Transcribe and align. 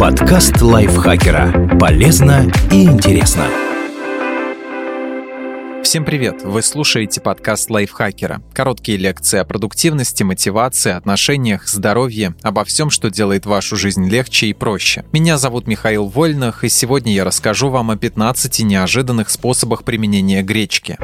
Подкаст 0.00 0.62
лайфхакера. 0.62 1.76
Полезно 1.78 2.50
и 2.70 2.84
интересно. 2.84 3.46
Всем 5.82 6.06
привет! 6.06 6.42
Вы 6.42 6.62
слушаете 6.62 7.20
подкаст 7.20 7.68
лайфхакера. 7.68 8.40
Короткие 8.54 8.96
лекции 8.96 9.38
о 9.38 9.44
продуктивности, 9.44 10.22
мотивации, 10.22 10.92
отношениях, 10.92 11.68
здоровье, 11.68 12.34
обо 12.40 12.64
всем, 12.64 12.88
что 12.88 13.10
делает 13.10 13.44
вашу 13.44 13.76
жизнь 13.76 14.08
легче 14.08 14.46
и 14.46 14.54
проще. 14.54 15.04
Меня 15.12 15.36
зовут 15.36 15.66
Михаил 15.66 16.06
Вольных, 16.06 16.64
и 16.64 16.70
сегодня 16.70 17.12
я 17.12 17.24
расскажу 17.24 17.68
вам 17.68 17.90
о 17.90 17.96
15 17.96 18.60
неожиданных 18.60 19.28
способах 19.28 19.84
применения 19.84 20.42
гречки. 20.42 20.96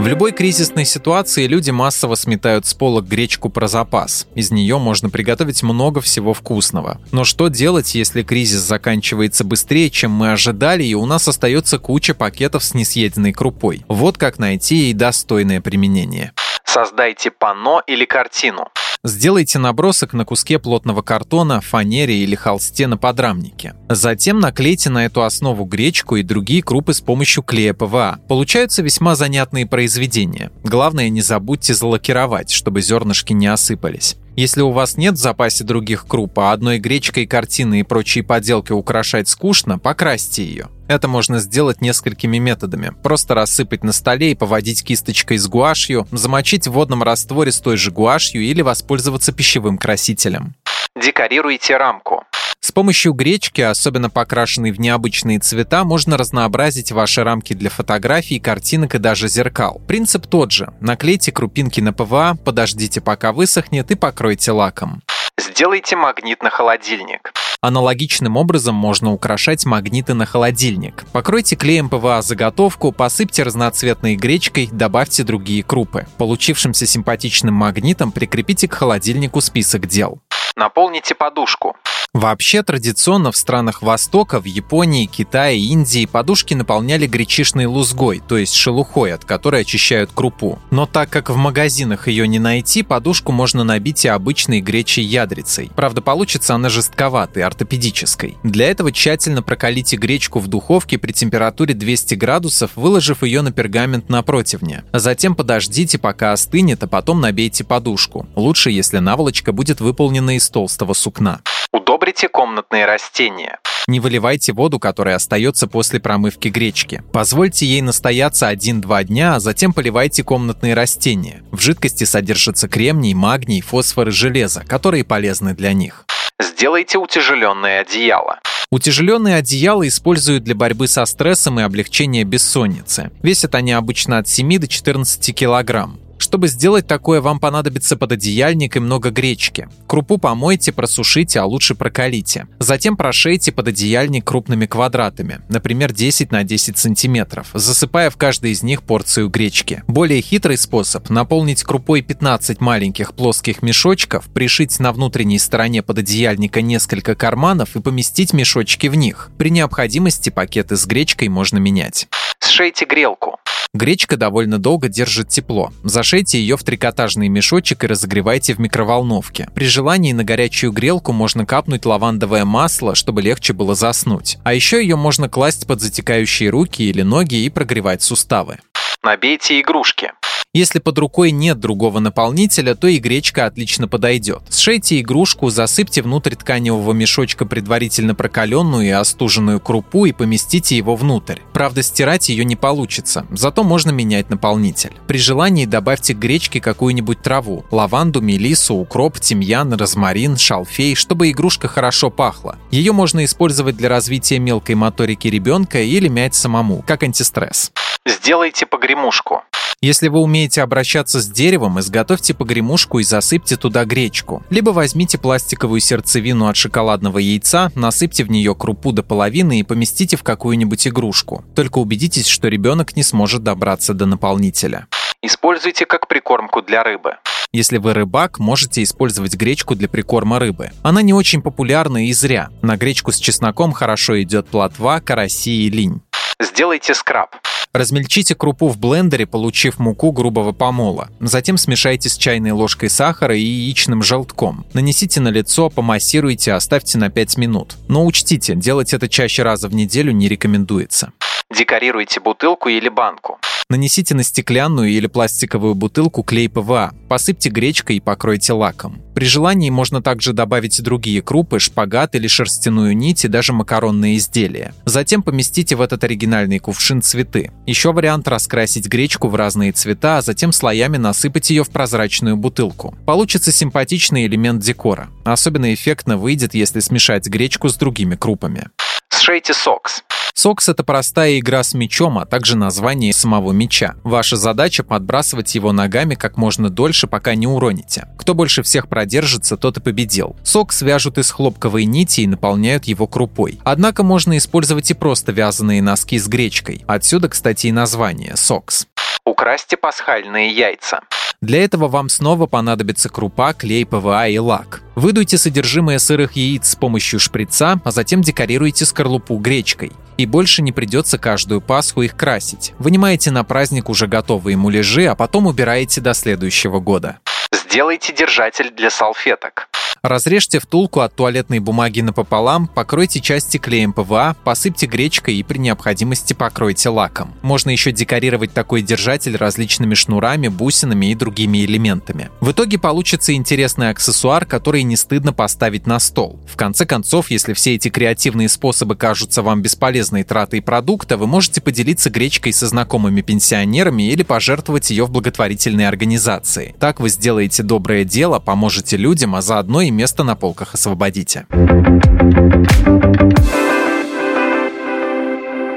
В 0.00 0.06
любой 0.06 0.32
кризисной 0.32 0.86
ситуации 0.86 1.46
люди 1.46 1.70
массово 1.70 2.14
сметают 2.14 2.64
с 2.64 2.72
полок 2.72 3.06
гречку 3.06 3.50
про 3.50 3.68
запас. 3.68 4.26
Из 4.34 4.50
нее 4.50 4.78
можно 4.78 5.10
приготовить 5.10 5.62
много 5.62 6.00
всего 6.00 6.32
вкусного. 6.32 6.98
Но 7.12 7.24
что 7.24 7.48
делать, 7.48 7.94
если 7.94 8.22
кризис 8.22 8.60
заканчивается 8.60 9.44
быстрее, 9.44 9.90
чем 9.90 10.12
мы 10.12 10.32
ожидали, 10.32 10.84
и 10.84 10.94
у 10.94 11.04
нас 11.04 11.28
остается 11.28 11.78
куча 11.78 12.14
пакетов 12.14 12.64
с 12.64 12.72
несъеденной 12.72 13.34
крупой? 13.34 13.84
Вот 13.88 14.16
как 14.16 14.38
найти 14.38 14.76
ей 14.76 14.94
достойное 14.94 15.60
применение. 15.60 16.32
Создайте 16.64 17.30
панно 17.30 17.82
или 17.86 18.06
картину. 18.06 18.68
Сделайте 19.02 19.58
набросок 19.58 20.12
на 20.12 20.26
куске 20.26 20.58
плотного 20.58 21.00
картона, 21.00 21.62
фанере 21.62 22.18
или 22.18 22.34
холсте 22.34 22.86
на 22.86 22.98
подрамнике. 22.98 23.74
Затем 23.88 24.40
наклейте 24.40 24.90
на 24.90 25.06
эту 25.06 25.22
основу 25.22 25.64
гречку 25.64 26.16
и 26.16 26.22
другие 26.22 26.62
крупы 26.62 26.92
с 26.92 27.00
помощью 27.00 27.42
клея 27.42 27.72
ПВА. 27.72 28.20
Получаются 28.28 28.82
весьма 28.82 29.14
занятные 29.14 29.64
произведения. 29.64 30.52
Главное, 30.64 31.08
не 31.08 31.22
забудьте 31.22 31.72
залакировать, 31.72 32.50
чтобы 32.50 32.82
зернышки 32.82 33.32
не 33.32 33.46
осыпались. 33.46 34.18
Если 34.36 34.60
у 34.60 34.70
вас 34.70 34.98
нет 34.98 35.14
в 35.14 35.18
запасе 35.18 35.64
других 35.64 36.06
круп, 36.06 36.38
а 36.38 36.52
одной 36.52 36.78
гречкой, 36.78 37.26
картины 37.26 37.80
и 37.80 37.82
прочие 37.82 38.22
поделки 38.22 38.72
украшать 38.72 39.28
скучно, 39.28 39.78
покрасьте 39.78 40.44
ее. 40.44 40.68
Это 40.90 41.06
можно 41.06 41.38
сделать 41.38 41.80
несколькими 41.80 42.38
методами. 42.38 42.92
Просто 43.04 43.36
рассыпать 43.36 43.84
на 43.84 43.92
столе 43.92 44.32
и 44.32 44.34
поводить 44.34 44.82
кисточкой 44.82 45.38
с 45.38 45.46
гуашью, 45.46 46.08
замочить 46.10 46.66
в 46.66 46.72
водном 46.72 47.04
растворе 47.04 47.52
с 47.52 47.60
той 47.60 47.76
же 47.76 47.92
гуашью 47.92 48.42
или 48.42 48.60
воспользоваться 48.60 49.30
пищевым 49.30 49.78
красителем. 49.78 50.56
Декорируйте 51.00 51.76
рамку. 51.76 52.24
С 52.58 52.72
помощью 52.72 53.12
гречки, 53.12 53.60
особенно 53.60 54.10
покрашенной 54.10 54.72
в 54.72 54.80
необычные 54.80 55.38
цвета, 55.38 55.84
можно 55.84 56.16
разнообразить 56.16 56.90
ваши 56.90 57.22
рамки 57.22 57.52
для 57.52 57.70
фотографий, 57.70 58.40
картинок 58.40 58.96
и 58.96 58.98
даже 58.98 59.28
зеркал. 59.28 59.80
Принцип 59.86 60.26
тот 60.26 60.50
же. 60.50 60.72
Наклейте 60.80 61.30
крупинки 61.30 61.80
на 61.80 61.92
ПВА, 61.92 62.34
подождите 62.44 63.00
пока 63.00 63.32
высохнет 63.32 63.92
и 63.92 63.94
покройте 63.94 64.50
лаком. 64.50 65.02
Сделайте 65.38 65.94
магнит 65.94 66.42
на 66.42 66.50
холодильник. 66.50 67.32
Аналогичным 67.62 68.38
образом 68.38 68.74
можно 68.74 69.12
украшать 69.12 69.66
магниты 69.66 70.14
на 70.14 70.24
холодильник. 70.24 71.04
Покройте 71.12 71.56
клеем 71.56 71.90
ПВА 71.90 72.22
заготовку, 72.22 72.90
посыпьте 72.90 73.42
разноцветной 73.42 74.16
гречкой, 74.16 74.70
добавьте 74.72 75.24
другие 75.24 75.62
крупы. 75.62 76.06
Получившимся 76.16 76.86
симпатичным 76.86 77.52
магнитом 77.52 78.12
прикрепите 78.12 78.66
к 78.66 78.72
холодильнику 78.72 79.42
список 79.42 79.86
дел. 79.86 80.22
Наполните 80.56 81.14
подушку. 81.14 81.76
Вообще, 82.12 82.64
традиционно 82.64 83.30
в 83.30 83.36
странах 83.36 83.82
Востока, 83.82 84.40
в 84.40 84.44
Японии, 84.44 85.06
Китае, 85.06 85.60
Индии 85.60 86.06
подушки 86.06 86.54
наполняли 86.54 87.06
гречишной 87.06 87.66
лузгой, 87.66 88.20
то 88.26 88.36
есть 88.36 88.54
шелухой, 88.54 89.14
от 89.14 89.24
которой 89.24 89.60
очищают 89.60 90.10
крупу. 90.12 90.58
Но 90.72 90.86
так 90.86 91.08
как 91.08 91.30
в 91.30 91.36
магазинах 91.36 92.08
ее 92.08 92.26
не 92.26 92.40
найти, 92.40 92.82
подушку 92.82 93.30
можно 93.30 93.62
набить 93.62 94.04
и 94.04 94.08
обычной 94.08 94.60
гречей 94.60 95.04
ядрицей. 95.04 95.70
Правда, 95.76 96.02
получится 96.02 96.56
она 96.56 96.68
жестковатой, 96.68 97.44
ортопедической. 97.44 98.36
Для 98.42 98.68
этого 98.68 98.90
тщательно 98.90 99.44
прокалите 99.44 99.96
гречку 99.96 100.40
в 100.40 100.48
духовке 100.48 100.98
при 100.98 101.12
температуре 101.12 101.74
200 101.74 102.16
градусов, 102.16 102.72
выложив 102.74 103.22
ее 103.22 103.42
на 103.42 103.52
пергамент 103.52 104.08
на 104.08 104.24
противне. 104.24 104.82
Затем 104.92 105.36
подождите, 105.36 105.96
пока 105.96 106.32
остынет, 106.32 106.82
а 106.82 106.88
потом 106.88 107.20
набейте 107.20 107.62
подушку. 107.62 108.26
Лучше, 108.34 108.72
если 108.72 108.98
наволочка 108.98 109.52
будет 109.52 109.80
выполнена 109.80 110.36
из 110.40 110.48
толстого 110.50 110.94
сукна. 110.94 111.40
Удобрите 111.72 112.28
комнатные 112.28 112.86
растения. 112.86 113.60
Не 113.86 114.00
выливайте 114.00 114.52
воду, 114.52 114.78
которая 114.78 115.16
остается 115.16 115.66
после 115.66 116.00
промывки 116.00 116.48
гречки. 116.48 117.02
Позвольте 117.12 117.66
ей 117.66 117.82
настояться 117.82 118.50
1-2 118.50 119.04
дня, 119.04 119.36
а 119.36 119.40
затем 119.40 119.72
поливайте 119.72 120.24
комнатные 120.24 120.74
растения. 120.74 121.42
В 121.52 121.60
жидкости 121.60 122.04
содержатся 122.04 122.68
кремний, 122.68 123.14
магний, 123.14 123.60
фосфор 123.60 124.08
и 124.08 124.10
железо, 124.12 124.64
которые 124.66 125.04
полезны 125.04 125.54
для 125.54 125.72
них. 125.72 126.04
Сделайте 126.40 126.98
утяжеленное 126.98 127.82
одеяло. 127.82 128.40
Утяжеленные 128.70 129.36
одеяла 129.36 129.86
используют 129.86 130.44
для 130.44 130.54
борьбы 130.54 130.86
со 130.86 131.04
стрессом 131.04 131.58
и 131.58 131.62
облегчения 131.62 132.24
бессонницы. 132.24 133.10
Весят 133.22 133.54
они 133.54 133.72
обычно 133.72 134.18
от 134.18 134.28
7 134.28 134.58
до 134.58 134.68
14 134.68 135.34
килограмм. 135.34 135.98
Чтобы 136.30 136.46
сделать 136.46 136.86
такое, 136.86 137.20
вам 137.20 137.40
понадобится 137.40 137.96
пододеяльник 137.96 138.76
и 138.76 138.78
много 138.78 139.10
гречки. 139.10 139.68
Крупу 139.88 140.16
помойте, 140.16 140.70
просушите, 140.70 141.40
а 141.40 141.44
лучше 141.44 141.74
прокалите. 141.74 142.46
Затем 142.60 142.96
прошейте 142.96 143.50
пододеяльник 143.50 144.24
крупными 144.24 144.66
квадратами, 144.66 145.40
например, 145.48 145.92
10 145.92 146.30
на 146.30 146.44
10 146.44 146.78
сантиметров, 146.78 147.48
засыпая 147.52 148.10
в 148.10 148.16
каждый 148.16 148.52
из 148.52 148.62
них 148.62 148.84
порцию 148.84 149.28
гречки. 149.28 149.82
Более 149.88 150.22
хитрый 150.22 150.56
способ– 150.56 151.08
наполнить 151.10 151.64
крупой 151.64 152.00
15 152.00 152.60
маленьких 152.60 153.12
плоских 153.14 153.62
мешочков, 153.62 154.26
пришить 154.26 154.78
на 154.78 154.92
внутренней 154.92 155.40
стороне 155.40 155.82
пододеяльника 155.82 156.62
несколько 156.62 157.16
карманов 157.16 157.74
и 157.74 157.80
поместить 157.80 158.32
мешочки 158.32 158.86
в 158.86 158.94
них. 158.94 159.32
При 159.36 159.50
необходимости 159.50 160.30
пакеты 160.30 160.76
с 160.76 160.86
гречкой 160.86 161.26
можно 161.26 161.58
менять. 161.58 162.06
Сшейте 162.42 162.84
грелку. 162.84 163.38
Гречка 163.72 164.16
довольно 164.16 164.58
долго 164.58 164.88
держит 164.88 165.28
тепло. 165.28 165.72
Зашейте 165.84 166.40
ее 166.40 166.56
в 166.56 166.64
трикотажный 166.64 167.28
мешочек 167.28 167.84
и 167.84 167.86
разогревайте 167.86 168.54
в 168.54 168.58
микроволновке. 168.58 169.48
При 169.54 169.66
желании 169.66 170.12
на 170.12 170.24
горячую 170.24 170.72
грелку 170.72 171.12
можно 171.12 171.46
капнуть 171.46 171.86
лавандовое 171.86 172.44
масло, 172.44 172.96
чтобы 172.96 173.22
легче 173.22 173.52
было 173.52 173.76
заснуть. 173.76 174.38
А 174.42 174.54
еще 174.54 174.82
ее 174.82 174.96
можно 174.96 175.28
класть 175.28 175.68
под 175.68 175.80
затекающие 175.80 176.50
руки 176.50 176.82
или 176.82 177.02
ноги 177.02 177.36
и 177.36 177.48
прогревать 177.48 178.02
суставы. 178.02 178.58
Набейте 179.04 179.60
игрушки. 179.60 180.12
Если 180.52 180.80
под 180.80 180.98
рукой 180.98 181.30
нет 181.30 181.60
другого 181.60 182.00
наполнителя, 182.00 182.74
то 182.74 182.88
и 182.88 182.98
гречка 182.98 183.46
отлично 183.46 183.86
подойдет. 183.86 184.42
Сшейте 184.50 184.98
игрушку, 184.98 185.48
засыпьте 185.48 186.02
внутрь 186.02 186.34
тканевого 186.34 186.92
мешочка 186.92 187.46
предварительно 187.46 188.16
прокаленную 188.16 188.84
и 188.84 188.90
остуженную 188.90 189.60
крупу 189.60 190.06
и 190.06 190.12
поместите 190.12 190.76
его 190.76 190.96
внутрь. 190.96 191.38
Правда, 191.52 191.84
стирать 191.84 192.30
ее 192.30 192.44
не 192.44 192.56
получится, 192.56 193.26
зато 193.30 193.62
можно 193.62 193.90
менять 193.90 194.28
наполнитель. 194.28 194.90
При 195.06 195.18
желании 195.18 195.66
добавьте 195.66 196.14
к 196.14 196.18
гречке 196.18 196.60
какую-нибудь 196.60 197.22
траву– 197.22 197.64
лаванду, 197.70 198.20
мелису, 198.20 198.74
укроп, 198.74 199.20
тимьян, 199.20 199.72
розмарин, 199.74 200.36
шалфей, 200.36 200.96
чтобы 200.96 201.30
игрушка 201.30 201.68
хорошо 201.68 202.10
пахла. 202.10 202.58
Ее 202.72 202.90
можно 202.90 203.24
использовать 203.24 203.76
для 203.76 203.88
развития 203.88 204.40
мелкой 204.40 204.74
моторики 204.74 205.28
ребенка 205.28 205.80
или 205.80 206.08
мять 206.08 206.34
самому, 206.34 206.82
как 206.84 207.04
антистресс. 207.04 207.70
Сделайте 208.06 208.66
погремушку. 208.66 209.42
Если 209.82 210.08
вы 210.08 210.18
умеете 210.18 210.62
обращаться 210.62 211.20
с 211.20 211.28
деревом, 211.28 211.80
изготовьте 211.80 212.34
погремушку 212.34 212.98
и 212.98 213.02
засыпьте 213.02 213.56
туда 213.56 213.86
гречку. 213.86 214.42
Либо 214.50 214.70
возьмите 214.70 215.16
пластиковую 215.16 215.80
сердцевину 215.80 216.48
от 216.48 216.56
шоколадного 216.56 217.18
яйца, 217.18 217.72
насыпьте 217.74 218.24
в 218.24 218.30
нее 218.30 218.54
крупу 218.54 218.92
до 218.92 219.02
половины 219.02 219.60
и 219.60 219.62
поместите 219.62 220.18
в 220.18 220.22
какую-нибудь 220.22 220.86
игрушку. 220.86 221.44
Только 221.54 221.78
убедитесь, 221.78 222.26
что 222.26 222.48
ребенок 222.48 222.94
не 222.94 223.02
сможет 223.02 223.42
добраться 223.42 223.94
до 223.94 224.04
наполнителя. 224.04 224.86
Используйте 225.22 225.86
как 225.86 226.08
прикормку 226.08 226.60
для 226.60 226.82
рыбы. 226.82 227.16
Если 227.52 227.78
вы 227.78 227.94
рыбак, 227.94 228.38
можете 228.38 228.82
использовать 228.82 229.34
гречку 229.34 229.74
для 229.74 229.88
прикорма 229.88 230.38
рыбы. 230.38 230.70
Она 230.82 231.00
не 231.00 231.14
очень 231.14 231.40
популярна 231.42 232.06
и 232.06 232.12
зря. 232.12 232.50
На 232.60 232.76
гречку 232.76 233.12
с 233.12 233.18
чесноком 233.18 233.72
хорошо 233.72 234.20
идет 234.22 234.46
плотва, 234.46 235.00
караси 235.00 235.66
и 235.66 235.70
линь. 235.70 236.02
Сделайте 236.38 236.94
скраб. 236.94 237.34
Размельчите 237.72 238.34
крупу 238.34 238.68
в 238.68 238.78
блендере, 238.78 239.26
получив 239.26 239.78
муку 239.78 240.10
грубого 240.10 240.50
помола. 240.50 241.08
Затем 241.20 241.56
смешайте 241.56 242.08
с 242.08 242.16
чайной 242.16 242.50
ложкой 242.50 242.90
сахара 242.90 243.36
и 243.36 243.42
яичным 243.42 244.02
желтком. 244.02 244.66
Нанесите 244.72 245.20
на 245.20 245.28
лицо, 245.28 245.70
помассируйте, 245.70 246.52
оставьте 246.52 246.98
на 246.98 247.10
5 247.10 247.36
минут. 247.38 247.76
Но 247.86 248.04
учтите, 248.04 248.56
делать 248.56 248.92
это 248.92 249.08
чаще 249.08 249.44
раза 249.44 249.68
в 249.68 249.74
неделю 249.74 250.10
не 250.10 250.28
рекомендуется. 250.28 251.12
Декорируйте 251.52 252.20
бутылку 252.20 252.68
или 252.68 252.88
банку. 252.88 253.38
Нанесите 253.68 254.14
на 254.16 254.24
стеклянную 254.24 254.90
или 254.90 255.06
пластиковую 255.06 255.74
бутылку 255.74 256.24
клей 256.24 256.48
ПВА, 256.48 256.92
посыпьте 257.08 257.50
гречкой 257.50 257.96
и 257.96 258.00
покройте 258.00 258.52
лаком. 258.52 259.00
При 259.14 259.26
желании 259.26 259.70
можно 259.70 260.02
также 260.02 260.32
добавить 260.32 260.82
другие 260.82 261.22
крупы, 261.22 261.60
шпагат 261.60 262.14
или 262.14 262.26
шерстяную 262.26 262.96
нить 262.96 263.24
и 263.24 263.28
даже 263.28 263.52
макаронные 263.52 264.16
изделия. 264.16 264.74
Затем 264.84 265.22
поместите 265.22 265.76
в 265.76 265.82
этот 265.82 266.02
оригинальный 266.02 266.58
кувшин 266.58 267.02
цветы. 267.02 267.52
Еще 267.66 267.92
вариант 267.92 268.26
раскрасить 268.26 268.88
гречку 268.88 269.28
в 269.28 269.34
разные 269.36 269.72
цвета, 269.72 270.18
а 270.18 270.22
затем 270.22 270.52
слоями 270.52 270.96
насыпать 270.96 271.50
ее 271.50 271.62
в 271.62 271.70
прозрачную 271.70 272.36
бутылку. 272.36 272.94
Получится 273.06 273.52
симпатичный 273.52 274.26
элемент 274.26 274.62
декора. 274.62 275.10
Особенно 275.24 275.72
эффектно 275.74 276.16
выйдет, 276.16 276.54
если 276.54 276.80
смешать 276.80 277.28
гречку 277.28 277.68
с 277.68 277.76
другими 277.76 278.16
крупами. 278.16 278.68
Сшейте 279.12 279.54
сокс. 279.54 280.02
Сокс— 280.34 280.68
это 280.70 280.84
простая 280.84 281.38
игра 281.38 281.62
с 281.62 281.74
мячом, 281.74 282.18
а 282.18 282.26
также 282.26 282.56
название 282.56 283.12
самого 283.12 283.52
мяча. 283.52 283.94
Ваша 284.04 284.36
задача— 284.36 284.82
подбрасывать 284.84 285.54
его 285.54 285.72
ногами 285.72 286.14
как 286.14 286.36
можно 286.36 286.70
дольше, 286.70 287.06
пока 287.06 287.34
не 287.34 287.46
уроните. 287.46 288.08
Кто 288.18 288.34
больше 288.34 288.62
всех 288.62 288.88
продержится, 288.88 289.56
тот 289.56 289.78
и 289.78 289.80
победил. 289.80 290.36
Сокс 290.42 290.72
вяжут 290.72 291.18
из 291.18 291.30
хлопковой 291.30 291.84
нити 291.84 292.22
и 292.22 292.26
наполняют 292.26 292.84
его 292.84 293.06
крупой. 293.06 293.58
Однако 293.64 294.02
можно 294.02 294.36
использовать 294.38 294.90
и 294.90 294.94
просто 294.94 295.32
вязаные 295.32 295.82
носки 295.82 296.18
с 296.18 296.26
гречкой. 296.26 296.84
Отсюда, 296.86 297.28
кстати, 297.28 297.66
и 297.68 297.72
название— 297.72 298.34
сокс. 298.36 298.86
Украсьте 299.24 299.76
пасхальные 299.76 300.50
яйца. 300.50 301.00
Для 301.40 301.64
этого 301.64 301.88
вам 301.88 302.10
снова 302.10 302.46
понадобится 302.46 303.08
крупа, 303.08 303.54
клей 303.54 303.86
ПВА 303.86 304.28
и 304.28 304.38
лак. 304.38 304.82
Выдуйте 304.94 305.38
содержимое 305.38 305.98
сырых 305.98 306.32
яиц 306.32 306.68
с 306.68 306.76
помощью 306.76 307.18
шприца, 307.18 307.80
а 307.82 307.90
затем 307.90 308.20
декорируйте 308.20 308.84
скорлупу 308.84 309.36
гречкой. 309.36 309.92
И 310.18 310.26
больше 310.26 310.60
не 310.60 310.70
придется 310.70 311.16
каждую 311.16 311.62
Пасху 311.62 312.02
их 312.02 312.14
красить. 312.14 312.74
Вынимаете 312.78 313.30
на 313.30 313.42
праздник 313.42 313.88
уже 313.88 314.06
готовые 314.06 314.58
муляжи, 314.58 315.06
а 315.06 315.14
потом 315.14 315.46
убираете 315.46 316.02
до 316.02 316.12
следующего 316.12 316.78
года. 316.78 317.20
Сделайте 317.52 318.12
держатель 318.12 318.70
для 318.70 318.90
салфеток. 318.90 319.68
Разрежьте 320.02 320.60
втулку 320.60 321.00
от 321.00 321.14
туалетной 321.14 321.58
бумаги 321.58 322.00
напополам, 322.00 322.68
покройте 322.68 323.20
части 323.20 323.58
клеем 323.58 323.92
ПВА, 323.92 324.34
посыпьте 324.44 324.86
гречкой 324.86 325.34
и 325.34 325.42
при 325.42 325.58
необходимости 325.58 326.32
покройте 326.32 326.88
лаком. 326.88 327.34
Можно 327.42 327.68
еще 327.68 327.92
декорировать 327.92 328.54
такой 328.54 328.80
держатель 328.80 329.36
различными 329.36 329.92
шнурами, 329.92 330.48
бусинами 330.48 331.12
и 331.12 331.14
другими 331.14 331.66
элементами. 331.66 332.30
В 332.40 332.52
итоге 332.52 332.78
получится 332.78 333.34
интересный 333.34 333.90
аксессуар, 333.90 334.46
который 334.46 334.84
не 334.84 334.96
стыдно 334.96 335.34
поставить 335.34 335.86
на 335.86 336.00
стол. 336.00 336.40
В 336.50 336.56
конце 336.56 336.86
концов, 336.86 337.30
если 337.30 337.52
все 337.52 337.74
эти 337.74 337.90
креативные 337.90 338.48
способы 338.48 338.96
кажутся 338.96 339.42
вам 339.42 339.60
бесполезной 339.60 340.22
тратой 340.22 340.62
продукта, 340.62 341.18
вы 341.18 341.26
можете 341.26 341.60
поделиться 341.60 342.08
гречкой 342.08 342.54
со 342.54 342.66
знакомыми 342.68 343.20
пенсионерами 343.20 344.04
или 344.04 344.22
пожертвовать 344.22 344.90
ее 344.90 345.04
в 345.04 345.10
благотворительные 345.10 345.88
организации. 345.88 346.74
Так 346.80 347.00
вы 347.00 347.10
сделаете 347.10 347.62
доброе 347.62 348.04
дело, 348.04 348.38
поможете 348.38 348.96
людям, 348.96 349.34
а 349.34 349.42
заодно 349.42 349.82
и 349.82 349.89
и 349.90 349.92
место 349.92 350.24
на 350.24 350.36
полках 350.36 350.74
освободите. 350.74 351.46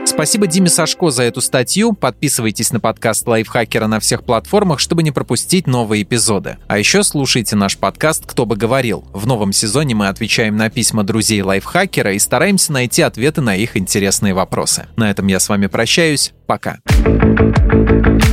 Спасибо 0.06 0.46
Диме 0.46 0.70
Сашко 0.70 1.10
за 1.10 1.24
эту 1.24 1.42
статью. 1.42 1.94
Подписывайтесь 1.94 2.72
на 2.72 2.80
подкаст 2.80 3.28
Лайфхакера 3.28 3.88
на 3.88 4.00
всех 4.00 4.24
платформах, 4.24 4.80
чтобы 4.80 5.02
не 5.02 5.10
пропустить 5.10 5.66
новые 5.66 6.04
эпизоды. 6.04 6.58
А 6.68 6.78
еще 6.78 7.04
слушайте 7.04 7.56
наш 7.56 7.78
подкаст 7.78 8.24
«Кто 8.28 8.46
бы 8.46 8.56
говорил». 8.56 9.06
В 9.12 9.26
новом 9.26 9.52
сезоне 9.52 9.96
мы 9.96 10.10
отвечаем 10.10 10.56
на 10.56 10.70
письма 10.70 11.04
друзей 11.04 11.42
Лайфхакера 11.42 12.14
и 12.14 12.20
стараемся 12.20 12.72
найти 12.72 13.02
ответы 13.02 13.42
на 13.42 13.56
их 13.56 13.76
интересные 13.76 14.36
вопросы. 14.36 14.86
На 14.96 15.10
этом 15.10 15.26
я 15.28 15.40
с 15.40 15.50
вами 15.50 15.66
прощаюсь. 15.66 16.34
Пока. 16.46 16.78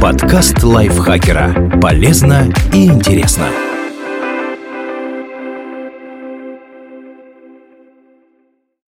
Подкаст 0.02 0.62
Лайфхакера. 0.62 1.80
Полезно 1.80 2.52
и 2.74 2.86
интересно. 2.86 3.69